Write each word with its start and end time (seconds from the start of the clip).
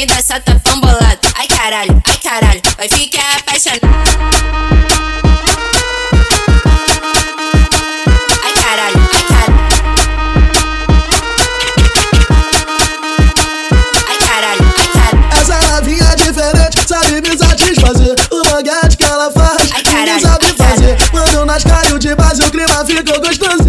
satafão 0.00 0.80
bolado. 0.80 1.18
Ai 1.34 1.46
caralho, 1.46 2.02
ai 2.08 2.16
caralho, 2.16 2.62
vai 2.78 2.88
ficar 2.88 3.36
apaixonado. 3.38 3.80
Ai 8.42 8.52
caralho, 8.54 9.08
ai 9.12 9.22
caralho. 9.28 9.58
Ai 14.08 14.18
caralho, 14.26 14.64
ai 14.78 14.88
caralho. 14.88 15.28
Essa 15.40 15.58
novinha 15.72 16.04
é 16.04 16.16
diferente, 16.16 16.88
sabe 16.88 17.20
me 17.20 17.36
satisfazer. 17.36 18.14
O 18.30 18.42
manguete 18.50 18.96
que 18.96 19.04
ela 19.04 19.30
faz, 19.30 19.70
Ai, 19.72 19.82
ninguém 19.82 19.92
caralho, 19.92 20.20
sabe 20.22 20.46
ai, 20.46 20.66
fazer. 20.66 20.96
Quando 21.10 21.44
nas 21.44 21.64
caiu 21.64 21.98
de 21.98 22.14
base, 22.14 22.42
o 22.42 22.50
clima 22.50 22.84
ficou 22.86 23.20
gostosinho. 23.20 23.61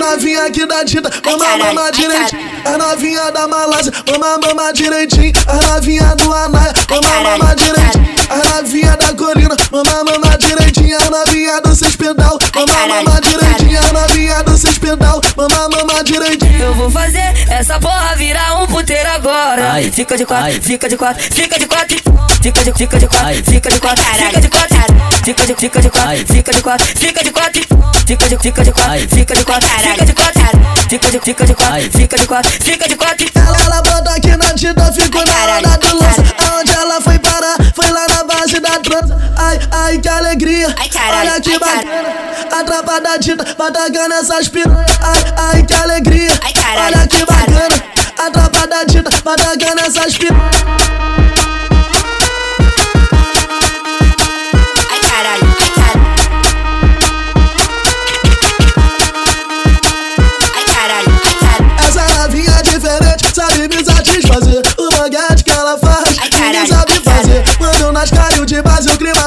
Novinha 0.00 0.46
aqui 0.46 0.64
da 0.64 0.82
tinta, 0.82 1.10
mama, 1.22 1.58
mama 1.58 1.92
direitinho. 1.92 2.40
A 2.64 2.78
novinha 2.78 3.30
da 3.32 3.46
malásia, 3.46 3.92
mama, 4.08 4.38
mama 4.38 4.72
direitinho. 4.72 5.30
A 5.46 5.74
novinha 5.74 6.16
do 6.16 6.32
Anaia, 6.32 6.72
mama, 6.88 7.20
mama 7.20 7.54
direitinho. 7.54 8.08
A 8.30 8.56
novinha 8.56 8.96
da 8.96 9.12
colina, 9.12 9.54
mama, 9.70 10.04
mama 10.04 10.38
direitinho. 10.38 10.96
A 10.96 11.10
novinha 11.10 11.60
do 11.60 11.74
seis 11.74 11.96
pedal, 11.96 12.38
mama, 12.54 12.86
mama 12.86 13.20
direitinho. 13.20 13.78
A 13.78 13.92
novinha 13.92 14.42
do 14.42 14.56
seis 14.56 14.78
pedal, 14.78 15.20
mama, 15.36 15.68
mama 15.68 16.02
direitinho. 16.02 16.62
Eu 16.62 16.74
vou 16.74 16.90
fazer 16.90 17.34
essa 17.50 17.78
porra 17.78 18.16
virar 18.16 18.62
um 18.62 18.66
puteiro 18.66 19.10
agora. 19.10 19.72
Ai, 19.72 19.90
fica 19.90 20.16
de 20.16 20.24
quatro, 20.24 20.46
ai. 20.46 20.60
fica 20.62 20.88
de 20.88 20.96
quatro, 20.96 21.22
fica 21.22 21.58
de 21.58 21.66
quatro, 21.66 21.96
fica 22.42 22.64
de, 22.64 22.72
fica 22.72 22.98
de 22.98 23.06
quatro, 23.06 23.26
Ai. 23.26 23.42
fica 23.42 23.70
de 23.70 23.78
quatro, 23.78 24.04
fica 24.04 24.40
de 24.40 24.48
quatro, 24.48 24.76
fica 25.24 25.46
de, 25.46 25.54
fica 25.54 25.82
de 25.82 25.90
quatro, 25.90 26.26
fica 26.34 26.52
de 26.52 26.62
quatro, 26.62 26.86
fica 26.86 27.22
de 27.24 27.30
quatro, 27.30 27.62
fica 28.06 28.28
de, 28.28 28.38
fica 28.38 28.64
de 28.64 28.72
quatro, 28.72 29.08
fica 29.08 29.34
de 29.34 29.44
quatro, 29.44 29.68
fica 29.68 30.04
de 30.04 30.12
quatro, 30.12 30.42
fica 30.88 31.10
de, 31.10 31.20
fica 31.20 31.46
de 31.46 31.54
quatro, 31.54 31.90
fica 31.92 32.16
de 32.16 32.26
quatro, 32.26 32.50
fica 32.50 32.88
de 32.88 32.96
quatro. 32.96 33.26
Ela, 33.34 33.60
ela 33.64 33.82
bota 33.82 34.10
aqui 34.14 34.36
na 34.36 34.52
tinta, 34.54 34.92
ficou 34.92 35.24
na 35.24 35.58
onda 35.58 35.76
do 35.76 35.98
caralho. 35.98 36.34
Aonde 36.50 36.72
ela 36.72 37.00
foi 37.00 37.18
parar? 37.18 37.56
Foi 37.74 37.90
lá 37.90 38.06
na 38.08 38.24
base 38.24 38.60
da 38.60 38.78
trança. 38.80 39.32
Ai, 39.36 39.60
ai, 39.70 39.98
que 39.98 40.08
alegria. 40.08 40.74
Ai, 40.78 40.88
caralho, 40.88 41.30
Olha 41.30 41.40
que 41.40 41.58
bacana. 41.58 42.30
A 42.50 42.64
trapa 42.64 43.00
da 43.00 43.18
tinta 43.18 43.44
vai 43.56 43.70
tacando 43.70 44.14
essas 44.14 44.48
piranhas. 44.48 44.86
Ai, 45.00 45.24
ai, 45.36 45.62
que 45.62 45.74
alegria. 45.74 46.40
Ai, 46.42 46.52
caralho, 46.52 46.96
Olha 46.96 47.06
que 47.06 47.24
bacana. 47.24 47.84
A 48.18 48.30
trapa 48.30 48.66
da 48.66 48.84
tinta 48.84 49.10
vai 49.24 49.36
tacando 49.36 49.80
essas 49.80 50.16
piranhas. 50.16 50.79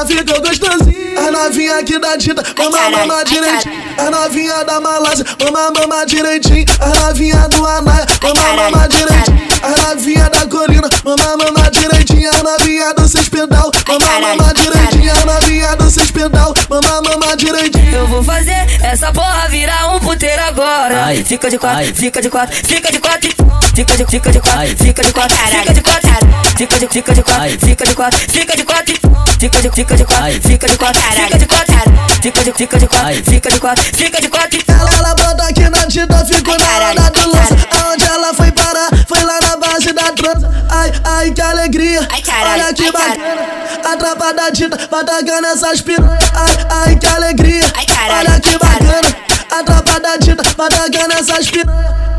Ficou 0.04 0.40
gostosinho. 0.40 1.18
A 1.18 1.30
novinha 1.30 1.78
aqui 1.78 1.98
da 1.98 2.16
tinta, 2.18 2.42
mama, 2.58 2.90
mama 2.90 3.24
direitinho. 3.24 3.74
A 3.98 4.10
novinha 4.10 4.64
da 4.64 4.80
malásia, 4.80 5.24
mama, 5.40 5.70
mama 5.70 6.04
direitinho. 6.06 6.64
A 6.80 6.88
novinha 7.06 7.48
do 7.48 7.66
Anaia, 7.66 8.06
mama, 8.22 8.54
mama 8.54 8.88
direitinho. 8.88 9.44
A 9.62 9.88
novinha 9.88 10.28
da 10.28 10.46
colina, 10.46 10.88
mama, 11.04 11.36
mama 11.36 11.70
direitinho. 11.70 12.30
A 12.30 12.42
novinha 12.42 12.94
do 12.94 13.08
seis 13.08 13.28
pedal, 13.28 13.70
mama, 13.88 14.20
mama 14.20 14.52
direitinho. 14.54 15.12
A 15.12 15.24
novinha 15.24 15.76
do 15.76 15.90
seis 15.90 16.10
pedal, 16.10 16.52
mama, 16.68 17.00
mama 17.02 17.36
direitinho. 17.36 17.94
Eu 17.94 18.06
vou 18.08 18.22
fazer 18.22 18.66
essa 18.82 19.12
porra 19.12 19.48
virar 19.48 19.94
um 19.94 20.00
puteiro 20.00 20.42
agora. 20.42 21.04
Ai. 21.06 21.24
Fica 21.24 21.48
de 21.48 21.58
quatro, 21.58 21.78
Ai. 21.78 21.92
fica 21.94 22.20
de 22.20 22.28
quatro, 22.28 22.56
fica 22.56 22.92
de 22.92 22.98
quatro, 22.98 23.30
fica 23.74 23.96
de, 23.96 24.06
fica 24.06 24.32
de 24.32 24.40
quatro, 24.40 24.58
Ai. 24.58 24.76
fica 24.76 25.02
de 25.02 25.12
quatro, 25.12 25.36
fica 25.36 25.72
de 25.74 25.80
quatro, 25.80 26.10
fica 26.56 26.78
de, 26.78 26.88
fica 26.88 27.14
de 27.14 27.22
quatro, 27.22 27.66
fica 27.66 27.84
de 27.86 27.94
quatro, 27.94 28.18
fica 28.18 28.56
de 28.56 28.64
quatro, 28.64 28.94
fica 29.38 29.60
de, 29.60 29.70
fica 29.70 29.96
de 29.96 30.04
quatro, 30.04 30.42
fica 30.42 30.66
de 30.66 30.76
quatro, 30.78 31.02
fica 31.02 31.38
de 31.38 31.46
quatro, 31.46 31.74
fica 32.22 32.44
de, 32.44 32.52
fica 32.52 32.78
de 32.78 32.86
quatro, 32.86 33.24
fica 33.24 33.50
de 33.50 33.60
quatro, 33.60 33.84
fica 33.84 34.20
de 34.20 34.28
quatro. 34.28 34.60
Ela, 34.68 34.90
ela 34.94 35.14
bota 35.14 35.44
aqui 35.44 35.68
na 35.68 35.86
tinta, 35.86 36.24
ficou 36.24 36.56
na 36.58 36.90
onda 36.90 37.10
do 37.10 37.30
lança. 37.30 37.56
Aonde 37.82 38.04
ela 38.04 38.34
foi 38.34 38.50
parar? 38.52 38.88
Foi 39.06 39.22
lá 39.22 39.38
na 39.42 39.56
base 39.56 39.92
da 39.92 40.12
trança. 40.12 40.66
Ai, 40.70 40.92
ai, 41.04 41.30
que 41.30 41.40
alegria. 41.40 42.06
Ai, 42.10 42.22
caralho, 42.22 42.64
Olha 42.64 42.74
que 42.74 42.84
ai, 42.84 42.92
bacana. 42.92 43.92
A 43.92 43.96
trapa 43.96 44.32
da 44.32 44.50
tinta 44.50 44.88
vai 44.90 45.04
tacando 45.04 45.46
essas 45.46 45.80
piranhas. 45.80 46.30
Ai, 46.34 46.66
ai, 46.70 46.96
que 46.96 47.06
alegria. 47.06 47.72
Ai, 47.74 47.86
caralho, 47.86 48.30
Olha 48.30 48.40
que 48.40 48.48
ai, 48.50 48.58
bacana. 48.58 49.16
A 49.50 49.62
trapa 49.62 50.00
da 50.00 50.18
tinta 50.18 50.42
vai 50.56 50.68
tacando 50.68 51.14
essas 51.14 51.50
piranhas. 51.50 52.13